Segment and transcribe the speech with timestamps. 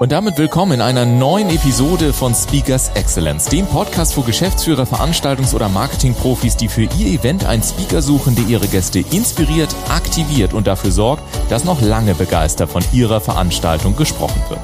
[0.00, 5.54] Und damit willkommen in einer neuen Episode von Speakers Excellence, dem Podcast für Geschäftsführer, Veranstaltungs-
[5.54, 10.66] oder Marketingprofis, die für ihr Event einen Speaker suchen, der ihre Gäste inspiriert, aktiviert und
[10.66, 14.60] dafür sorgt, dass noch lange begeistert von ihrer Veranstaltung gesprochen wird.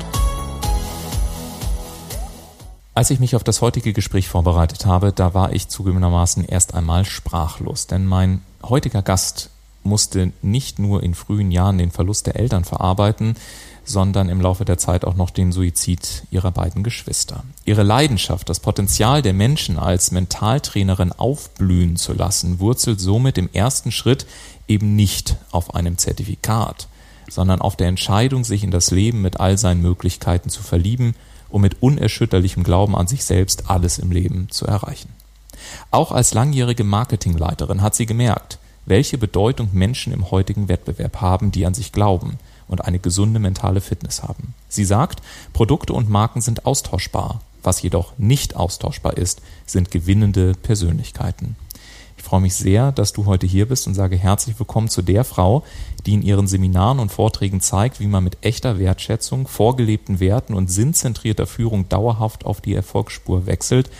[2.95, 7.05] Als ich mich auf das heutige Gespräch vorbereitet habe, da war ich zugegebenermaßen erst einmal
[7.05, 9.51] sprachlos, denn mein heutiger Gast
[9.85, 13.37] musste nicht nur in frühen Jahren den Verlust der Eltern verarbeiten,
[13.91, 17.43] sondern im Laufe der Zeit auch noch den Suizid ihrer beiden Geschwister.
[17.65, 23.91] Ihre Leidenschaft, das Potenzial der Menschen als Mentaltrainerin aufblühen zu lassen, wurzelt somit im ersten
[23.91, 24.27] Schritt
[24.69, 26.89] eben nicht auf einem Zertifikat,
[27.29, 31.15] sondern auf der Entscheidung, sich in das Leben mit all seinen Möglichkeiten zu verlieben
[31.49, 35.11] und mit unerschütterlichem Glauben an sich selbst alles im Leben zu erreichen.
[35.91, 41.67] Auch als langjährige Marketingleiterin hat sie gemerkt, welche Bedeutung Menschen im heutigen Wettbewerb haben, die
[41.67, 42.39] an sich glauben–
[42.71, 44.55] und eine gesunde mentale Fitness haben.
[44.69, 45.21] Sie sagt,
[45.53, 47.41] Produkte und Marken sind austauschbar.
[47.63, 51.57] Was jedoch nicht austauschbar ist, sind gewinnende Persönlichkeiten.
[52.17, 55.25] Ich freue mich sehr, dass du heute hier bist und sage herzlich willkommen zu der
[55.25, 55.65] Frau,
[56.07, 60.71] die in ihren Seminaren und Vorträgen zeigt, wie man mit echter Wertschätzung, vorgelebten Werten und
[60.71, 63.91] sinnzentrierter Führung dauerhaft auf die Erfolgsspur wechselt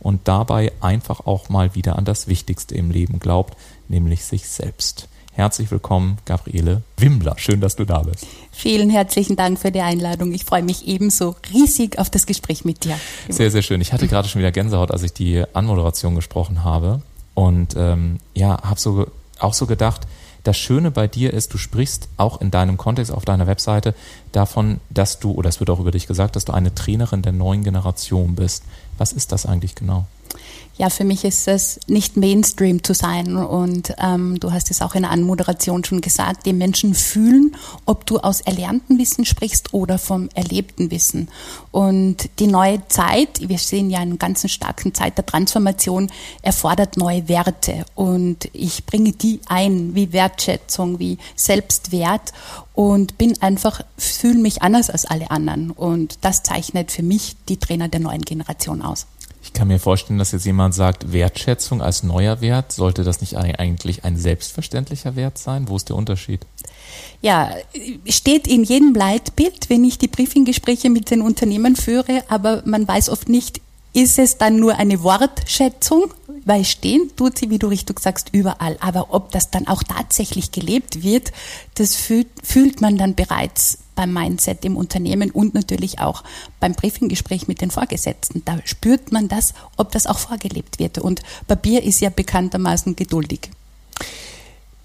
[0.00, 3.56] und dabei einfach auch mal wieder an das Wichtigste im Leben glaubt,
[3.88, 5.08] nämlich sich selbst.
[5.38, 7.36] Herzlich willkommen, Gabriele Wimbler.
[7.38, 8.26] Schön, dass du da bist.
[8.50, 10.32] Vielen herzlichen Dank für die Einladung.
[10.32, 12.98] Ich freue mich ebenso riesig auf das Gespräch mit dir.
[13.28, 13.80] Sehr, sehr schön.
[13.80, 17.02] Ich hatte gerade schon wieder Gänsehaut, als ich die Anmoderation gesprochen habe.
[17.34, 19.06] Und ähm, ja, habe so
[19.38, 20.08] auch so gedacht,
[20.42, 23.94] das Schöne bei dir ist, du sprichst auch in deinem Kontext auf deiner Webseite
[24.32, 27.30] davon, dass du, oder es wird auch über dich gesagt, dass du eine Trainerin der
[27.30, 28.64] neuen Generation bist.
[28.96, 30.04] Was ist das eigentlich genau?
[30.78, 33.36] Ja, für mich ist es nicht Mainstream zu sein.
[33.36, 38.06] Und ähm, du hast es auch in der Anmoderation schon gesagt, die Menschen fühlen, ob
[38.06, 41.28] du aus erlernten Wissen sprichst oder vom erlebten Wissen.
[41.72, 46.10] Und die neue Zeit, wir sehen ja einen ganzen starken Zeit der Transformation,
[46.42, 47.84] erfordert neue Werte.
[47.96, 52.32] Und ich bringe die ein, wie Wertschätzung, wie Selbstwert
[52.72, 55.72] und bin einfach, fühle mich anders als alle anderen.
[55.72, 59.08] Und das zeichnet für mich die Trainer der neuen Generation aus.
[59.42, 63.36] Ich kann mir vorstellen, dass jetzt jemand sagt, Wertschätzung als neuer Wert, sollte das nicht
[63.36, 65.68] eigentlich ein selbstverständlicher Wert sein?
[65.68, 66.44] Wo ist der Unterschied?
[67.22, 67.50] Ja,
[68.08, 73.08] steht in jedem Leitbild, wenn ich die Briefinggespräche mit den Unternehmen führe, aber man weiß
[73.08, 73.60] oft nicht,
[73.92, 76.12] ist es dann nur eine Wortschätzung,
[76.44, 78.76] weil stehen tut sie, wie du richtig sagst, überall.
[78.80, 81.32] Aber ob das dann auch tatsächlich gelebt wird,
[81.74, 86.22] das fühlt, fühlt man dann bereits beim Mindset im Unternehmen und natürlich auch
[86.60, 88.44] beim Briefinggespräch mit den Vorgesetzten.
[88.44, 90.98] Da spürt man das, ob das auch vorgelebt wird.
[90.98, 93.50] Und Papier ist ja bekanntermaßen geduldig.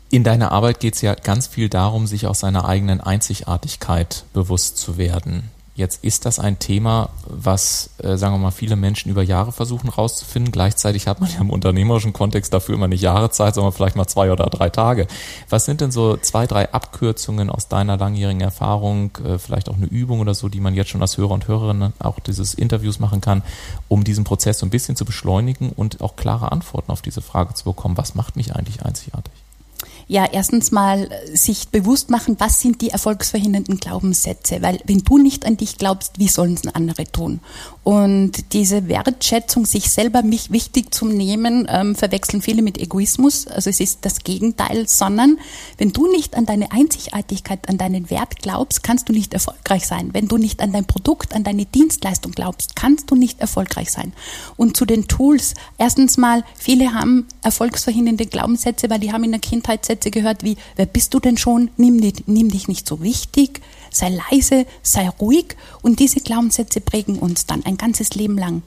[0.09, 4.78] In deiner Arbeit geht es ja ganz viel darum, sich aus seiner eigenen Einzigartigkeit bewusst
[4.79, 5.52] zu werden.
[5.75, 9.89] Jetzt ist das ein Thema, was, äh, sagen wir mal, viele Menschen über Jahre versuchen
[9.89, 10.51] rauszufinden.
[10.51, 14.06] Gleichzeitig hat man ja im unternehmerischen Kontext dafür immer nicht Jahre Zeit, sondern vielleicht mal
[14.06, 15.07] zwei oder drei Tage.
[15.50, 19.88] Was sind denn so zwei, drei Abkürzungen aus deiner langjährigen Erfahrung, äh, vielleicht auch eine
[19.88, 23.19] Übung oder so, die man jetzt schon als Hörer und Hörerin auch dieses Interviews machen
[23.19, 23.41] kann,
[23.88, 27.55] um diesen Prozess so ein bisschen zu beschleunigen und auch klare Antworten auf diese Frage
[27.55, 29.43] zu bekommen, was macht mich eigentlich einzigartig?
[30.08, 35.18] Ja, erstens mal äh, sich bewusst machen, was sind die erfolgsverhindernden Glaubenssätze, weil wenn du
[35.18, 37.40] nicht an dich glaubst, wie sollen es andere tun?
[37.84, 43.46] Und diese Wertschätzung, sich selber mich wichtig zu nehmen, ähm, verwechseln viele mit Egoismus.
[43.48, 45.38] Also es ist das Gegenteil, sondern
[45.78, 50.14] wenn du nicht an deine Einzigartigkeit, an deinen Wert glaubst, kannst du nicht erfolgreich sein.
[50.14, 54.14] Wenn du nicht an dein Produkt, an deine Dienstleistung glaubst, kannst du nicht erfolgreich sein.
[54.56, 59.41] Und zu den Tools, erstens mal, viele haben erfolgsverhindernde Glaubenssätze, weil die haben in der
[59.41, 61.70] Kindheit Sätze gehört wie, wer bist du denn schon?
[61.76, 61.97] Nimm,
[62.28, 63.62] nimm dich nicht so wichtig,
[63.93, 65.55] sei leise, sei ruhig.
[65.81, 68.63] Und diese Glaubenssätze prägen uns dann ein ganzes Leben lang.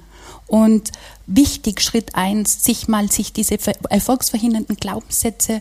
[0.47, 0.93] Und
[1.27, 3.59] wichtig, Schritt eins, sich mal sich diese
[3.91, 5.61] erfolgsverhindernden Glaubenssätze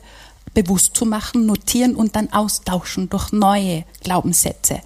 [0.54, 4.82] bewusst zu machen, notieren und dann austauschen durch neue Glaubenssätze.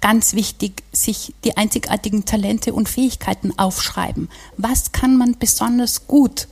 [0.00, 4.30] Ganz wichtig, sich die einzigartigen Talente und Fähigkeiten aufschreiben.
[4.56, 6.48] Was kann man besonders gut?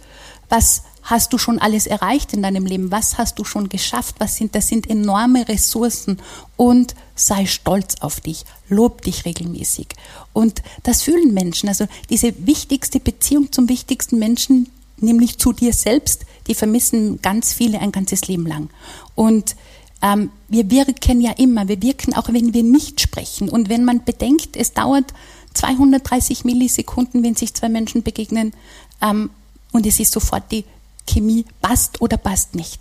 [0.50, 2.90] Was hast du schon alles erreicht in deinem Leben?
[2.90, 4.16] Was hast du schon geschafft?
[4.18, 6.18] Was sind, das sind enorme Ressourcen
[6.56, 9.88] und sei stolz auf dich, lob dich regelmäßig.
[10.34, 11.68] Und das fühlen Menschen.
[11.70, 14.68] Also diese wichtigste Beziehung zum wichtigsten Menschen,
[14.98, 18.68] nämlich zu dir selbst, die vermissen ganz viele ein ganzes Leben lang.
[19.14, 19.56] Und
[20.02, 23.48] ähm, wir wirken ja immer, wir wirken auch, wenn wir nicht sprechen.
[23.48, 25.14] Und wenn man bedenkt, es dauert
[25.54, 28.52] 230 Millisekunden, wenn sich zwei Menschen begegnen,
[29.00, 29.30] ähm,
[29.70, 30.64] und es ist sofort die
[31.08, 32.80] Chemie, passt oder passt nicht.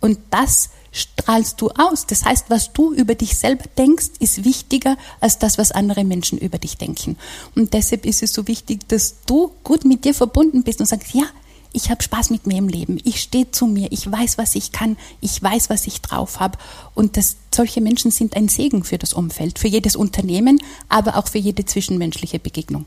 [0.00, 2.06] Und das strahlst du aus.
[2.06, 6.38] Das heißt, was du über dich selber denkst, ist wichtiger als das, was andere Menschen
[6.38, 7.16] über dich denken.
[7.54, 11.14] Und deshalb ist es so wichtig, dass du gut mit dir verbunden bist und sagst,
[11.14, 11.24] ja,
[11.72, 14.72] ich habe Spaß mit mir im Leben, ich stehe zu mir, ich weiß, was ich
[14.72, 16.58] kann, ich weiß, was ich drauf habe.
[16.94, 21.28] Und das, solche Menschen sind ein Segen für das Umfeld, für jedes Unternehmen, aber auch
[21.28, 22.86] für jede zwischenmenschliche Begegnung.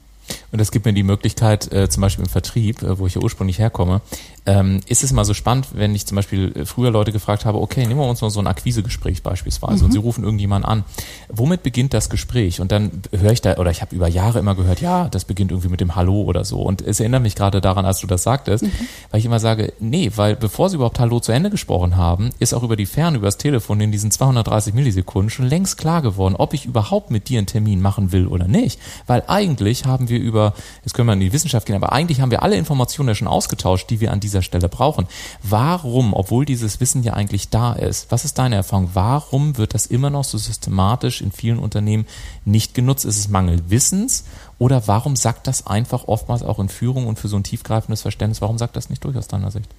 [0.51, 3.21] Und das gibt mir die Möglichkeit, äh, zum Beispiel im Vertrieb, äh, wo ich ja
[3.21, 4.01] ursprünglich herkomme,
[4.45, 7.59] ähm, ist es mal so spannend, wenn ich zum Beispiel äh, früher Leute gefragt habe,
[7.61, 9.85] okay, nehmen wir uns mal so ein Akquisegespräch beispielsweise mhm.
[9.85, 10.83] und sie rufen irgendjemanden an.
[11.29, 12.59] Womit beginnt das Gespräch?
[12.59, 15.51] Und dann höre ich da, oder ich habe über Jahre immer gehört, ja, das beginnt
[15.51, 16.61] irgendwie mit dem Hallo oder so.
[16.61, 18.71] Und es erinnert mich gerade daran, als du das sagtest, mhm.
[19.11, 22.53] weil ich immer sage, nee, weil bevor sie überhaupt Hallo zu Ende gesprochen haben, ist
[22.53, 26.35] auch über die Ferne, über das Telefon in diesen 230 Millisekunden schon längst klar geworden,
[26.35, 28.79] ob ich überhaupt mit dir einen Termin machen will oder nicht.
[29.07, 30.53] Weil eigentlich haben wir über,
[30.83, 33.27] jetzt können wir in die Wissenschaft gehen, aber eigentlich haben wir alle Informationen ja schon
[33.27, 35.07] ausgetauscht, die wir an dieser Stelle brauchen.
[35.43, 38.89] Warum, obwohl dieses Wissen ja eigentlich da ist, was ist deine Erfahrung?
[38.93, 42.05] Warum wird das immer noch so systematisch in vielen Unternehmen
[42.45, 43.05] nicht genutzt?
[43.05, 44.25] Ist es Mangel Wissens
[44.57, 48.41] oder warum sagt das einfach oftmals auch in Führung und für so ein tiefgreifendes Verständnis,
[48.41, 49.69] warum sagt das nicht durch aus deiner Sicht?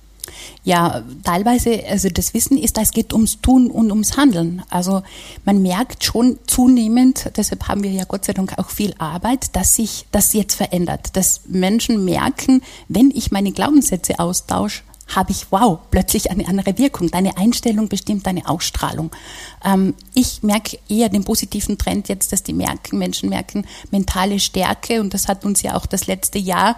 [0.62, 4.62] Ja, teilweise, also das Wissen ist, es geht ums Tun und ums Handeln.
[4.70, 5.02] Also
[5.44, 9.76] man merkt schon zunehmend, deshalb haben wir ja Gott sei Dank auch viel Arbeit, dass
[9.76, 14.82] sich das jetzt verändert, dass Menschen merken, wenn ich meine Glaubenssätze austausche,
[15.14, 17.10] habe ich, wow, plötzlich eine andere Wirkung.
[17.10, 19.10] Deine Einstellung bestimmt deine Ausstrahlung.
[19.64, 25.00] Ähm, ich merke eher den positiven Trend jetzt, dass die merken, Menschen merken mentale Stärke
[25.00, 26.76] und das hat uns ja auch das letzte Jahr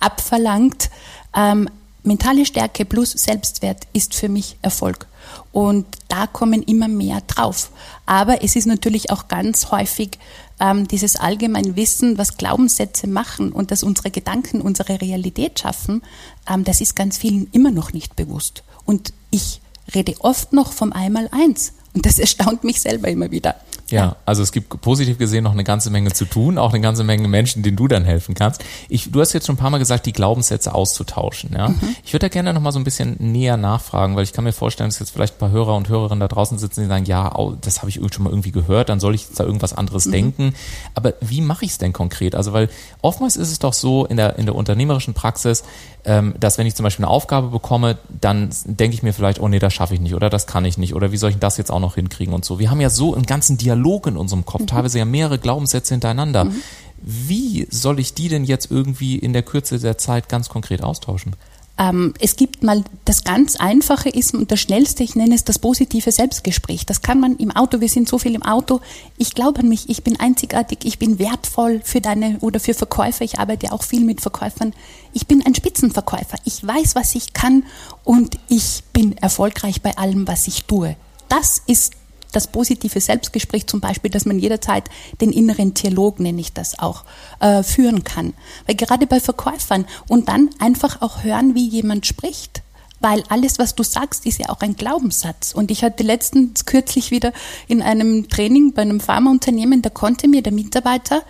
[0.00, 0.90] abverlangt.
[1.36, 1.68] Ähm,
[2.08, 5.06] mentale Stärke plus Selbstwert ist für mich Erfolg.
[5.52, 7.70] Und da kommen immer mehr drauf.
[8.06, 10.18] Aber es ist natürlich auch ganz häufig
[10.60, 16.02] ähm, dieses allgemeine Wissen, was Glaubenssätze machen und dass unsere Gedanken unsere Realität schaffen,
[16.50, 18.64] ähm, das ist ganz vielen immer noch nicht bewusst.
[18.84, 19.60] Und ich
[19.94, 21.74] rede oft noch vom Einmaleins.
[21.94, 23.56] Und das erstaunt mich selber immer wieder.
[23.90, 27.04] Ja, also es gibt positiv gesehen noch eine ganze Menge zu tun, auch eine ganze
[27.04, 28.62] Menge Menschen, denen du dann helfen kannst.
[28.88, 31.52] Ich, du hast jetzt schon ein paar Mal gesagt, die Glaubenssätze auszutauschen.
[31.54, 31.68] Ja?
[31.68, 31.96] Mhm.
[32.04, 34.52] Ich würde da gerne noch mal so ein bisschen näher nachfragen, weil ich kann mir
[34.52, 37.34] vorstellen, dass jetzt vielleicht ein paar Hörer und Hörerinnen da draußen sitzen, die sagen, ja,
[37.60, 40.12] das habe ich schon mal irgendwie gehört, dann soll ich da irgendwas anderes mhm.
[40.12, 40.54] denken.
[40.94, 42.34] Aber wie mache ich es denn konkret?
[42.34, 42.68] Also weil
[43.00, 45.64] oftmals ist es doch so in der, in der unternehmerischen Praxis,
[46.04, 49.48] ähm, dass wenn ich zum Beispiel eine Aufgabe bekomme, dann denke ich mir vielleicht, oh
[49.48, 51.56] nee, das schaffe ich nicht oder das kann ich nicht oder wie soll ich das
[51.56, 52.58] jetzt auch noch hinkriegen und so.
[52.58, 54.66] Wir haben ja so einen ganzen Dialog Dialog in unserem Kopf, mhm.
[54.66, 56.44] teilweise ja mehrere Glaubenssätze hintereinander.
[56.44, 56.62] Mhm.
[57.00, 61.36] Wie soll ich die denn jetzt irgendwie in der Kürze der Zeit ganz konkret austauschen?
[61.80, 65.60] Ähm, es gibt mal das ganz Einfache ist und das Schnellste, ich nenne es das
[65.60, 66.86] positive Selbstgespräch.
[66.86, 68.80] Das kann man im Auto, wir sind so viel im Auto.
[69.16, 73.24] Ich glaube an mich, ich bin einzigartig, ich bin wertvoll für deine oder für Verkäufer.
[73.24, 74.74] Ich arbeite auch viel mit Verkäufern.
[75.12, 76.38] Ich bin ein Spitzenverkäufer.
[76.44, 77.62] Ich weiß, was ich kann
[78.02, 80.96] und ich bin erfolgreich bei allem, was ich tue.
[81.28, 81.92] Das ist
[82.32, 84.84] das positive Selbstgespräch zum Beispiel, dass man jederzeit
[85.20, 87.04] den inneren Dialog, nenne ich das auch,
[87.40, 88.34] äh, führen kann.
[88.66, 92.62] Weil gerade bei Verkäufern und dann einfach auch hören, wie jemand spricht.
[93.00, 95.52] Weil alles, was du sagst, ist ja auch ein Glaubenssatz.
[95.52, 97.32] Und ich hatte letztens kürzlich wieder
[97.68, 101.22] in einem Training bei einem Pharmaunternehmen, da konnte mir der Mitarbeiter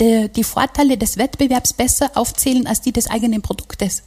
[0.00, 4.02] die, die Vorteile des Wettbewerbs besser aufzählen als die des eigenen Produktes.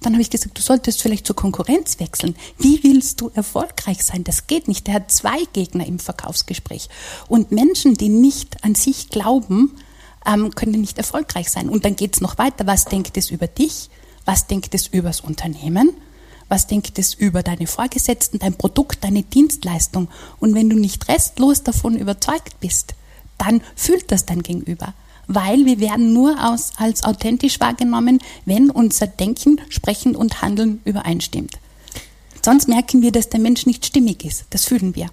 [0.00, 2.34] Dann habe ich gesagt, du solltest vielleicht zur Konkurrenz wechseln.
[2.58, 4.24] Wie willst du erfolgreich sein?
[4.24, 4.86] Das geht nicht.
[4.86, 6.88] Der hat zwei Gegner im Verkaufsgespräch.
[7.28, 9.76] Und Menschen, die nicht an sich glauben,
[10.26, 11.68] ähm, können nicht erfolgreich sein.
[11.68, 12.66] Und dann geht es noch weiter.
[12.66, 13.90] Was denkt es über dich?
[14.24, 15.92] Was denkt es über das Unternehmen?
[16.48, 20.08] Was denkt es über deine Vorgesetzten, dein Produkt, deine Dienstleistung?
[20.40, 22.94] Und wenn du nicht restlos davon überzeugt bist,
[23.36, 24.94] dann fühlt das dein Gegenüber
[25.32, 31.52] weil wir werden nur aus, als authentisch wahrgenommen, wenn unser Denken, Sprechen und Handeln übereinstimmt.
[32.44, 34.44] Sonst merken wir, dass der Mensch nicht stimmig ist.
[34.50, 35.06] Das fühlen wir.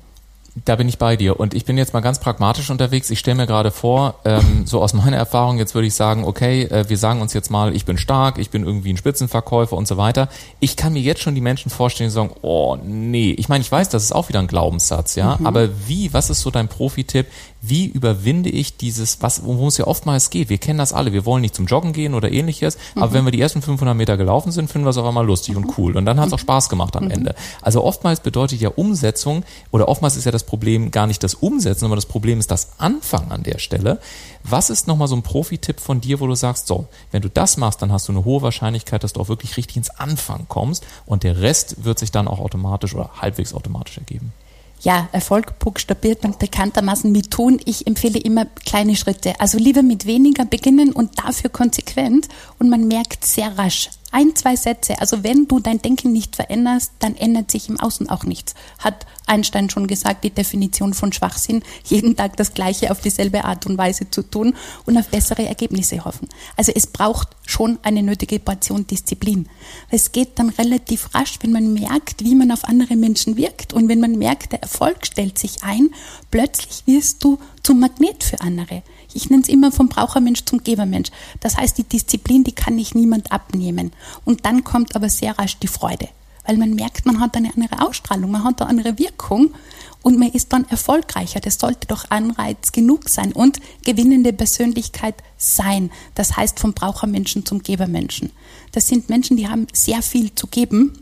[0.65, 1.39] Da bin ich bei dir.
[1.39, 3.09] Und ich bin jetzt mal ganz pragmatisch unterwegs.
[3.09, 6.63] Ich stelle mir gerade vor, ähm, so aus meiner Erfahrung, jetzt würde ich sagen, okay,
[6.63, 9.87] äh, wir sagen uns jetzt mal, ich bin stark, ich bin irgendwie ein Spitzenverkäufer und
[9.87, 10.29] so weiter.
[10.59, 13.31] Ich kann mir jetzt schon die Menschen vorstellen, die sagen, oh nee.
[13.31, 15.37] Ich meine, ich weiß, das ist auch wieder ein Glaubenssatz, ja.
[15.37, 15.45] Mhm.
[15.45, 17.27] Aber wie, was ist so dein Profi-Tipp?
[17.61, 20.49] Wie überwinde ich dieses, was, worum es ja oftmals geht?
[20.49, 21.11] Wir kennen das alle.
[21.11, 22.77] Wir wollen nicht zum Joggen gehen oder ähnliches.
[22.95, 23.03] Mhm.
[23.03, 25.55] Aber wenn wir die ersten 500 Meter gelaufen sind, finden wir es auf einmal lustig
[25.55, 25.63] mhm.
[25.63, 25.97] und cool.
[25.97, 26.41] Und dann hat es auch mhm.
[26.41, 27.11] Spaß gemacht am mhm.
[27.11, 27.35] Ende.
[27.61, 31.81] Also oftmals bedeutet ja Umsetzung oder oftmals ist ja das Problem gar nicht das Umsetzen,
[31.81, 33.99] sondern das Problem ist das Anfangen an der Stelle.
[34.43, 37.57] Was ist nochmal so ein Profi-Tipp von dir, wo du sagst, so, wenn du das
[37.57, 40.83] machst, dann hast du eine hohe Wahrscheinlichkeit, dass du auch wirklich richtig ins Anfangen kommst
[41.05, 44.33] und der Rest wird sich dann auch automatisch oder halbwegs automatisch ergeben
[44.81, 47.59] ja, Erfolg buchstabiert man bekanntermaßen mit tun.
[47.65, 49.39] Ich empfehle immer kleine Schritte.
[49.39, 52.27] Also lieber mit weniger beginnen und dafür konsequent.
[52.59, 54.99] Und man merkt sehr rasch, ein, zwei Sätze.
[54.99, 58.53] Also wenn du dein Denken nicht veränderst, dann ändert sich im Außen auch nichts.
[58.79, 63.65] Hat Einstein schon gesagt, die Definition von Schwachsinn, jeden Tag das Gleiche auf dieselbe Art
[63.65, 66.29] und Weise zu tun und auf bessere Ergebnisse hoffen.
[66.55, 69.49] Also es braucht schon eine nötige Portion Disziplin.
[69.89, 73.89] Es geht dann relativ rasch, wenn man merkt, wie man auf andere Menschen wirkt und
[73.89, 75.89] wenn man merkt, der Erfolg stellt sich ein,
[76.31, 78.83] plötzlich wirst du zum Magnet für andere.
[79.17, 81.09] Ich nenne es immer vom Brauchermensch zum Gebermensch.
[81.39, 83.91] Das heißt, die Disziplin, die kann ich niemand abnehmen.
[84.25, 86.07] Und dann kommt aber sehr rasch die Freude.
[86.45, 89.55] Weil man merkt, man hat eine andere Ausstrahlung, man hat eine andere Wirkung
[90.03, 91.39] und man ist dann erfolgreicher.
[91.39, 95.89] Das sollte doch Anreiz genug sein und gewinnende Persönlichkeit sein.
[96.13, 98.31] Das heißt vom Brauchermenschen zum Gebermenschen.
[98.71, 100.93] Das sind Menschen, die haben sehr viel zu geben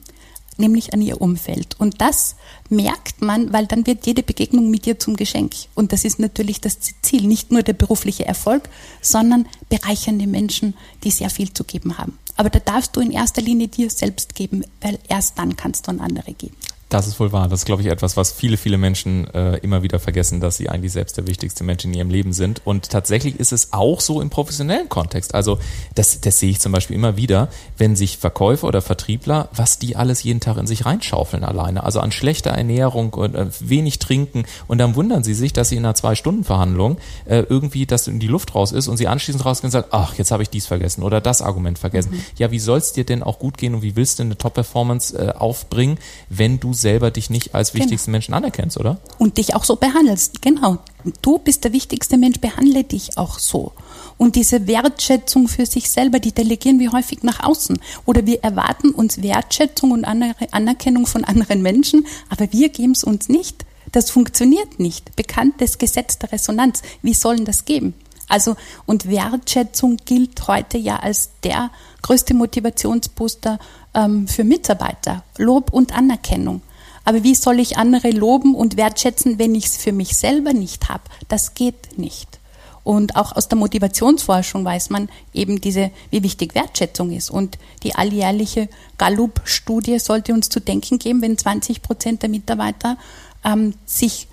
[0.58, 1.80] nämlich an ihr Umfeld.
[1.80, 2.36] Und das
[2.70, 5.54] merkt man, weil dann wird jede Begegnung mit ihr zum Geschenk.
[5.74, 8.70] Und das ist natürlich das Ziel, nicht nur der berufliche Erfolg,
[9.02, 12.18] sondern bereichernde Menschen, die sehr viel zu geben haben.
[12.38, 15.92] Aber da darfst du in erster Linie dir selbst geben, weil erst dann kannst du
[15.92, 16.56] an andere geben.
[16.90, 17.48] Das ist wohl wahr.
[17.48, 20.70] Das ist, glaube ich, etwas, was viele, viele Menschen äh, immer wieder vergessen, dass sie
[20.70, 22.62] eigentlich selbst der wichtigste Mensch in ihrem Leben sind.
[22.64, 25.34] Und tatsächlich ist es auch so im professionellen Kontext.
[25.34, 25.58] Also
[25.96, 29.96] das, das sehe ich zum Beispiel immer wieder, wenn sich Verkäufer oder Vertriebler, was die
[29.96, 31.84] alles jeden Tag in sich reinschaufeln alleine.
[31.84, 34.46] Also an schlechter Ernährung und äh, wenig trinken.
[34.68, 38.28] Und dann wundern sie sich, dass sie in einer Zwei-Stunden-Verhandlung äh, irgendwie, dass in die
[38.28, 41.02] Luft raus ist und sie anschließend rausgehen und sagen, ach, jetzt habe ich dies vergessen
[41.02, 42.12] oder das Argument vergessen.
[42.12, 42.22] Mhm.
[42.38, 45.18] Ja, wie soll es dir denn auch gut gehen und wie willst du eine Top-Performance
[45.18, 45.98] äh, aufbringen,
[46.30, 47.84] wenn du selber dich nicht als genau.
[47.84, 48.16] wichtigsten genau.
[48.16, 49.00] Menschen anerkennst, oder?
[49.18, 50.42] Und dich auch so behandelst.
[50.42, 50.78] Genau.
[51.22, 53.74] Du bist der wichtigste Mensch, behandle dich auch so.
[54.18, 57.80] Und diese Wertschätzung für sich selber, die delegieren wir häufig nach außen.
[58.06, 63.30] Oder wir erwarten uns Wertschätzung und Anerkennung von anderen Menschen, aber wir geben es uns
[63.30, 63.66] nicht.
[63.92, 65.16] Das funktioniert nicht.
[65.16, 66.82] Bekanntes Gesetz der Resonanz.
[67.02, 67.94] Wie sollen das geben?
[68.28, 68.56] Also,
[68.86, 71.70] und Wertschätzung gilt heute ja als der
[72.02, 73.60] größte Motivationsbooster
[73.94, 75.24] ähm, für Mitarbeiter.
[75.38, 76.62] Lob und Anerkennung.
[77.06, 80.90] Aber wie soll ich andere loben und wertschätzen, wenn ich es für mich selber nicht
[80.90, 81.04] habe?
[81.28, 82.40] Das geht nicht.
[82.84, 87.32] Und auch aus der Motivationsforschung weiß man eben diese, wie wichtig Wertschätzung ist.
[87.32, 88.70] Und die alljährliche
[89.00, 92.98] Gallup-Studie sollte uns zu denken geben, wenn 20 Prozent der Mitarbeiter
[93.44, 94.28] ähm, sich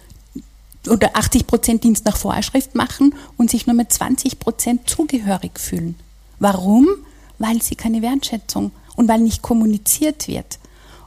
[0.88, 5.95] oder 80 Prozent Dienst nach Vorschrift machen und sich nur mit 20 Prozent zugehörig fühlen.
[6.38, 6.88] Warum?
[7.38, 10.59] Weil sie keine Wertschätzung und weil nicht kommuniziert wird.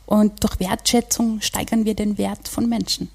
[0.05, 3.09] Und durch Wertschätzung steigern wir den Wert von Menschen.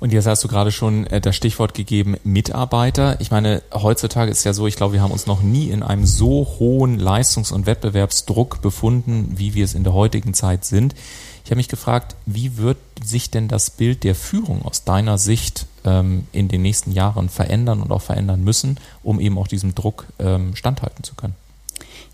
[0.00, 3.20] Und jetzt hast du gerade schon äh, das Stichwort gegeben, Mitarbeiter.
[3.20, 6.06] Ich meine, heutzutage ist ja so, ich glaube, wir haben uns noch nie in einem
[6.06, 10.94] so hohen Leistungs- und Wettbewerbsdruck befunden, wie wir es in der heutigen Zeit sind.
[11.44, 15.66] Ich habe mich gefragt, wie wird sich denn das Bild der Führung aus deiner Sicht
[15.84, 20.06] ähm, in den nächsten Jahren verändern und auch verändern müssen, um eben auch diesem Druck
[20.18, 21.34] ähm, standhalten zu können?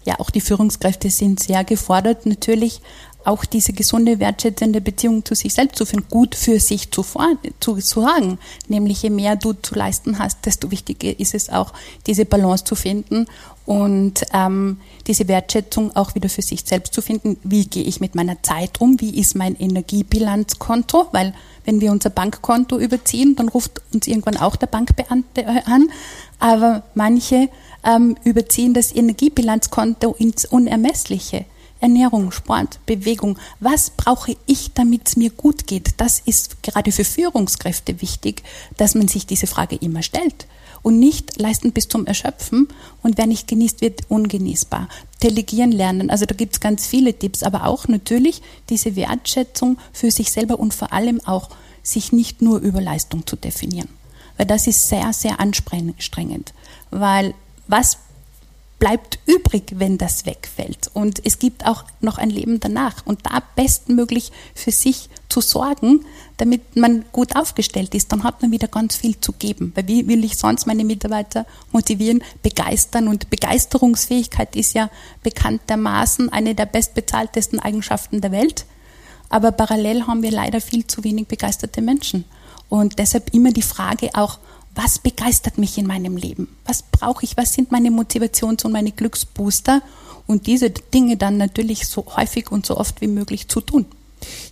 [0.05, 2.81] Ja, auch die Führungskräfte sind sehr gefordert, natürlich
[3.27, 7.05] auch diese gesunde, wertschätzende Beziehung zu sich selbst zu finden, gut für sich zu,
[7.61, 8.39] zu sorgen.
[8.69, 11.73] Nämlich je mehr du zu leisten hast, desto wichtiger ist es auch,
[12.07, 13.27] diese Balance zu finden
[13.67, 14.79] und ähm,
[15.09, 17.37] diese Wertschätzung auch wieder für sich selbst zu finden.
[17.43, 19.01] Wie gehe ich mit meiner Zeit um?
[19.01, 21.09] Wie ist mein Energiebilanzkonto?
[21.11, 25.89] Weil wenn wir unser Bankkonto überziehen, dann ruft uns irgendwann auch der Bankbeamte an.
[26.39, 27.49] Aber manche
[27.85, 31.45] ähm, überziehen das Energiebilanzkonto ins Unermessliche.
[31.81, 33.39] Ernährung, Sport, Bewegung.
[33.61, 35.95] Was brauche ich, damit es mir gut geht?
[35.99, 38.43] Das ist gerade für Führungskräfte wichtig,
[38.77, 40.47] dass man sich diese Frage immer stellt.
[40.83, 42.69] Und nicht leisten bis zum Erschöpfen
[43.03, 44.89] und wer nicht genießt, wird ungenießbar.
[45.23, 50.11] Delegieren lernen, also da gibt es ganz viele Tipps, aber auch natürlich diese Wertschätzung für
[50.11, 51.51] sich selber und vor allem auch
[51.83, 53.89] sich nicht nur über Leistung zu definieren.
[54.37, 56.53] Weil das ist sehr, sehr anstrengend.
[56.91, 57.35] Weil
[57.69, 57.99] was
[58.79, 60.91] bleibt übrig, wenn das wegfällt.
[60.93, 63.07] Und es gibt auch noch ein Leben danach.
[63.07, 66.05] Und da bestmöglich für sich zu sorgen,
[66.37, 69.73] damit man gut aufgestellt ist, dann hat man wieder ganz viel zu geben.
[69.75, 73.09] Weil wie will ich sonst meine Mitarbeiter motivieren, begeistern?
[73.09, 74.91] Und Begeisterungsfähigkeit ist ja
[75.23, 78.67] bekanntermaßen eine der bestbezahltesten Eigenschaften der Welt.
[79.31, 82.27] Aber parallel haben wir leider viel zu wenig begeisterte Menschen.
[82.69, 84.39] Und deshalb immer die Frage auch,
[84.77, 86.49] was begeistert mich in meinem Leben?
[86.67, 87.37] Was brauche ich?
[87.37, 89.83] Was sind meine Motivations- und meine Glücksbooster?
[90.27, 93.87] Und diese Dinge dann natürlich so häufig und so oft wie möglich zu tun.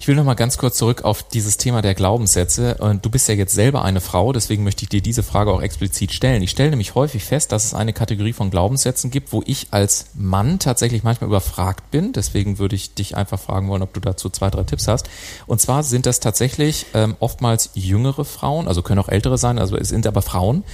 [0.00, 2.76] Ich will noch mal ganz kurz zurück auf dieses Thema der Glaubenssätze.
[2.76, 5.62] Und du bist ja jetzt selber eine Frau, deswegen möchte ich dir diese Frage auch
[5.62, 6.42] explizit stellen.
[6.42, 10.06] Ich stelle nämlich häufig fest, dass es eine Kategorie von Glaubenssätzen gibt, wo ich als
[10.14, 12.12] Mann tatsächlich manchmal überfragt bin.
[12.12, 15.08] Deswegen würde ich dich einfach fragen wollen, ob du dazu zwei, drei Tipps hast.
[15.46, 19.76] Und zwar sind das tatsächlich ähm, oftmals jüngere Frauen, also können auch ältere sein, also
[19.76, 20.64] es sind aber Frauen,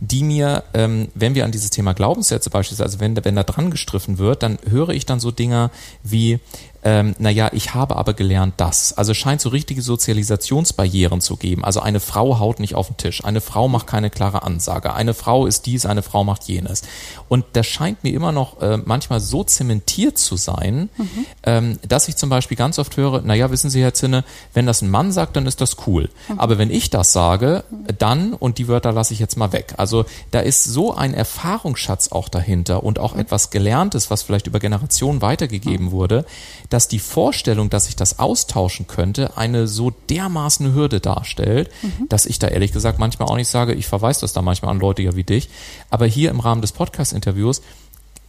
[0.00, 3.70] die mir, ähm, wenn wir an dieses Thema Glaubenssätze beispielsweise, also wenn, wenn da dran
[3.70, 5.70] gestriffen wird, dann höre ich dann so Dinge
[6.02, 6.38] wie,
[6.84, 8.92] ähm, naja, ich habe aber gelernt das.
[8.92, 11.64] Also es scheint so richtige Sozialisationsbarrieren zu geben.
[11.64, 15.12] Also eine Frau haut nicht auf den Tisch, eine Frau macht keine klare Ansage, eine
[15.12, 16.82] Frau ist dies, eine Frau macht jenes.
[17.28, 21.26] Und das scheint mir immer noch äh, manchmal so zementiert zu sein, mhm.
[21.42, 24.80] ähm, dass ich zum Beispiel ganz oft höre, naja, wissen Sie, Herr Zinne, wenn das
[24.80, 26.08] ein Mann sagt, dann ist das cool.
[26.28, 26.38] Mhm.
[26.38, 27.64] Aber wenn ich das sage,
[27.98, 29.74] dann, und die Wörter lasse ich jetzt mal weg.
[29.78, 33.20] Also da ist so ein Erfahrungsschatz auch dahinter und auch mhm.
[33.20, 35.90] etwas Gelerntes, was vielleicht über Generationen weitergegeben mhm.
[35.90, 36.24] wurde,
[36.70, 42.08] dass die Vorstellung, dass ich das austauschen könnte, eine so dermaßen Hürde darstellt, mhm.
[42.08, 44.80] dass ich da ehrlich gesagt manchmal auch nicht sage, ich verweise das da manchmal an
[44.80, 45.48] Leute ja wie dich.
[45.90, 47.62] Aber hier im Rahmen des Podcast-Interviews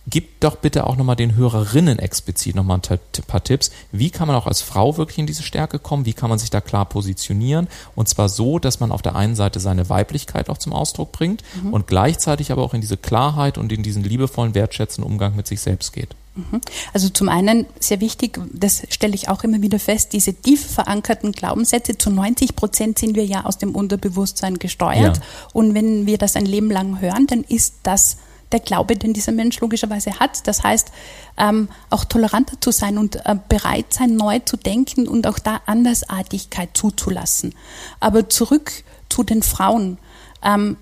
[0.10, 3.72] gib doch bitte auch nochmal den Hörerinnen explizit nochmal ein paar Tipps.
[3.92, 6.06] Wie kann man auch als Frau wirklich in diese Stärke kommen?
[6.06, 7.68] Wie kann man sich da klar positionieren?
[7.96, 11.44] Und zwar so, dass man auf der einen Seite seine Weiblichkeit auch zum Ausdruck bringt
[11.62, 11.74] mhm.
[11.74, 15.62] und gleichzeitig aber auch in diese Klarheit und in diesen liebevollen, wertschätzenden Umgang mit sich
[15.62, 16.16] selbst geht.
[16.52, 16.62] Mhm.
[16.94, 21.32] Also zum einen sehr wichtig, das stelle ich auch immer wieder fest, diese tief verankerten
[21.32, 25.18] Glaubenssätze, zu 90 Prozent sind wir ja aus dem Unterbewusstsein gesteuert.
[25.18, 25.24] Ja.
[25.54, 28.18] Und wenn wir das ein Leben lang hören, dann ist das
[28.52, 30.48] der Glaube, den dieser Mensch logischerweise hat.
[30.48, 30.92] Das heißt,
[31.38, 35.62] ähm, auch toleranter zu sein und äh, bereit sein, neu zu denken und auch da
[35.66, 37.54] Andersartigkeit zuzulassen.
[38.00, 38.72] Aber zurück
[39.08, 39.98] zu den Frauen.
[40.44, 40.78] Ähm,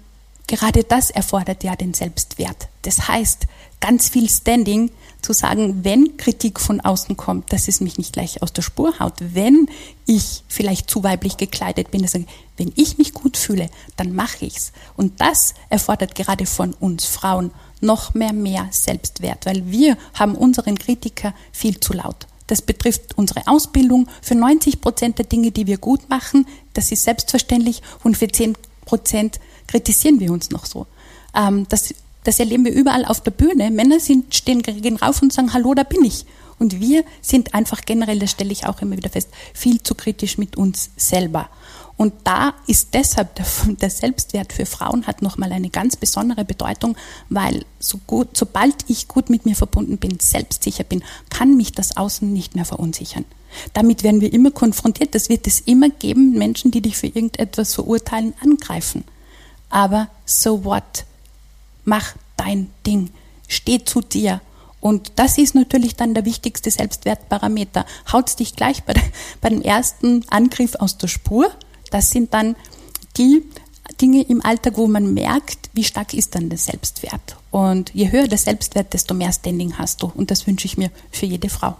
[0.47, 2.69] gerade das erfordert ja den Selbstwert.
[2.83, 3.47] Das heißt,
[3.79, 4.91] ganz viel Standing
[5.21, 8.99] zu sagen, wenn Kritik von außen kommt, dass es mich nicht gleich aus der Spur
[8.99, 9.13] haut.
[9.19, 9.67] Wenn
[10.05, 12.25] ich vielleicht zu weiblich gekleidet bin, dass ich,
[12.57, 14.71] wenn ich mich gut fühle, dann mache ich's.
[14.95, 20.77] Und das erfordert gerade von uns Frauen noch mehr mehr Selbstwert, weil wir haben unseren
[20.77, 22.27] Kritiker viel zu laut.
[22.47, 24.07] Das betrifft unsere Ausbildung.
[24.21, 27.81] Für 90 Prozent der Dinge, die wir gut machen, das ist selbstverständlich.
[28.03, 30.87] Und für 10 Prozent kritisieren wir uns noch so.
[31.35, 31.93] Ähm, das
[32.27, 33.71] das erleben wir überall auf der Bühne.
[33.71, 36.25] Männer sind, stehen, gehen rauf und sagen, hallo, da bin ich.
[36.59, 40.37] Und wir sind einfach generell, das stelle ich auch immer wieder fest, viel zu kritisch
[40.37, 41.49] mit uns selber.
[41.95, 43.45] Und da ist deshalb der,
[43.81, 46.95] der Selbstwert für Frauen hat nochmal eine ganz besondere Bedeutung,
[47.29, 51.95] weil so gut, sobald ich gut mit mir verbunden bin, selbstsicher bin, kann mich das
[51.97, 53.25] Außen nicht mehr verunsichern.
[53.73, 55.15] Damit werden wir immer konfrontiert.
[55.15, 59.05] Das wird es immer geben, Menschen, die dich für irgendetwas verurteilen, angreifen.
[59.69, 61.05] Aber so what?
[61.87, 63.09] Mach dein Ding,
[63.47, 64.41] steh zu dir.
[64.79, 67.85] Und das ist natürlich dann der wichtigste Selbstwertparameter.
[68.11, 68.93] Haut's dich gleich bei,
[69.41, 71.49] bei dem ersten Angriff aus der Spur.
[71.89, 72.55] Das sind dann
[73.17, 73.41] die
[73.99, 77.37] Dinge im Alltag, wo man merkt, wie stark ist dann der Selbstwert.
[77.49, 80.11] Und je höher der Selbstwert, desto mehr Standing hast du.
[80.13, 81.77] Und das wünsche ich mir für jede Frau.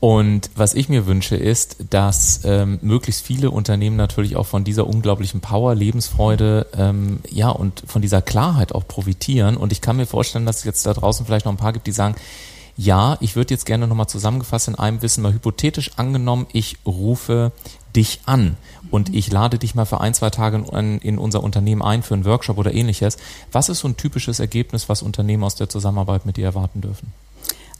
[0.00, 4.86] Und was ich mir wünsche, ist, dass ähm, möglichst viele Unternehmen natürlich auch von dieser
[4.86, 9.56] unglaublichen Power, Lebensfreude, ähm, ja, und von dieser Klarheit auch profitieren.
[9.56, 11.88] Und ich kann mir vorstellen, dass es jetzt da draußen vielleicht noch ein paar gibt,
[11.88, 12.14] die sagen,
[12.76, 17.50] ja, ich würde jetzt gerne nochmal zusammengefasst in einem Wissen, mal hypothetisch angenommen, ich rufe
[17.96, 18.56] dich an
[18.92, 22.14] und ich lade dich mal für ein, zwei Tage in, in unser Unternehmen ein für
[22.14, 23.16] einen Workshop oder ähnliches.
[23.50, 27.12] Was ist so ein typisches Ergebnis, was Unternehmen aus der Zusammenarbeit mit dir erwarten dürfen?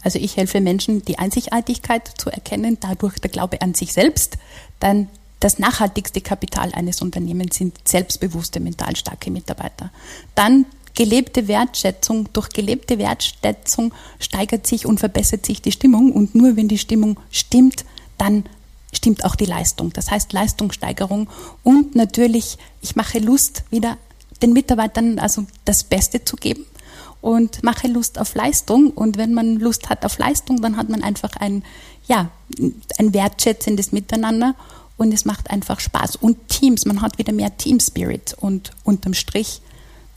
[0.02, 4.38] Also ich helfe Menschen, die Einzigartigkeit zu erkennen, dadurch der Glaube an sich selbst.
[4.80, 5.08] Dann
[5.40, 9.90] das nachhaltigste Kapital eines Unternehmens sind selbstbewusste, mental starke Mitarbeiter.
[10.34, 12.28] Dann gelebte Wertschätzung.
[12.32, 16.12] Durch gelebte Wertschätzung steigert sich und verbessert sich die Stimmung.
[16.12, 17.84] Und nur wenn die Stimmung stimmt,
[18.18, 18.44] dann
[18.92, 19.92] stimmt auch die Leistung.
[19.92, 21.28] Das heißt Leistungssteigerung.
[21.62, 23.96] Und natürlich, ich mache Lust, wieder
[24.42, 26.64] den Mitarbeitern also das Beste zu geben
[27.20, 28.90] und mache Lust auf Leistung.
[28.90, 31.64] Und wenn man Lust hat auf Leistung, dann hat man einfach ein,
[32.06, 32.30] ja,
[32.98, 34.54] ein wertschätzendes Miteinander
[34.96, 36.16] und es macht einfach Spaß.
[36.16, 39.62] Und Teams, man hat wieder mehr Team Spirit und unterm Strich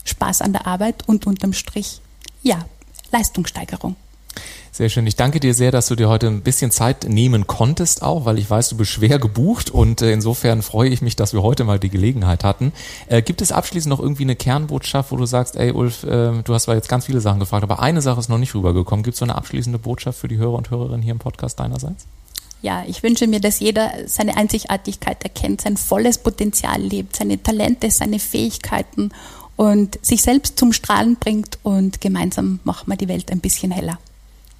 [0.04, 2.00] Spaß an der Arbeit und unterm Strich
[2.42, 2.66] Ja,
[3.12, 3.96] Leistungssteigerung.
[4.74, 5.06] Sehr schön.
[5.06, 8.38] Ich danke dir sehr, dass du dir heute ein bisschen Zeit nehmen konntest auch, weil
[8.38, 11.64] ich weiß, du bist schwer gebucht und äh, insofern freue ich mich, dass wir heute
[11.64, 12.72] mal die Gelegenheit hatten.
[13.06, 16.54] Äh, gibt es abschließend noch irgendwie eine Kernbotschaft, wo du sagst, ey Ulf, äh, du
[16.54, 19.02] hast zwar jetzt ganz viele Sachen gefragt, aber eine Sache ist noch nicht rübergekommen.
[19.02, 22.06] Gibt es so eine abschließende Botschaft für die Hörer und Hörerinnen hier im Podcast deinerseits?
[22.62, 27.90] Ja, ich wünsche mir, dass jeder seine Einzigartigkeit erkennt, sein volles Potenzial lebt, seine Talente,
[27.90, 29.10] seine Fähigkeiten
[29.56, 33.98] und sich selbst zum Strahlen bringt und gemeinsam machen wir die Welt ein bisschen heller.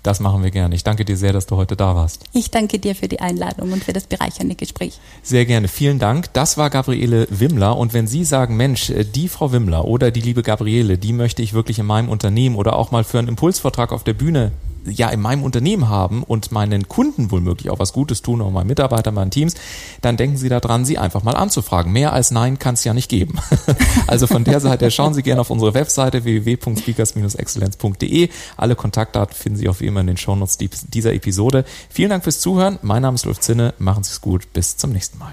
[0.02, 0.74] Das machen wir gerne.
[0.74, 2.24] Ich danke dir sehr, dass du heute da warst.
[2.32, 4.98] Ich danke dir für die Einladung und für das bereichernde Gespräch.
[5.22, 5.68] Sehr gerne.
[5.68, 6.32] Vielen Dank.
[6.32, 7.76] Das war Gabriele Wimmler.
[7.76, 11.42] Und wenn Sie sagen, Mensch, äh, die Frau Wimmler oder die liebe Gabriele, die möchte
[11.42, 14.50] ich wirklich in meinem Unternehmen oder auch mal für einen Impulsvortrag auf der Bühne
[14.84, 18.66] ja in meinem Unternehmen haben und meinen Kunden wohlmöglich auch was Gutes tun, oder meinen
[18.66, 19.54] Mitarbeitern, meinen Teams,
[20.00, 21.92] dann denken Sie daran, sie einfach mal anzufragen.
[21.92, 23.38] Mehr als Nein kann es ja nicht geben.
[24.06, 28.28] also von der Seite schauen Sie gerne auf unsere Webseite www.speakers-excellence.de.
[28.56, 31.64] Alle Kontaktdaten finden Sie auch wie immer in den Shownotes dieser Episode.
[31.88, 32.78] Vielen Dank fürs Zuhören.
[32.82, 33.74] Mein Name ist Ulf Zinne.
[33.78, 34.52] Machen Sie es gut.
[34.52, 35.32] Bis zum nächsten Mal.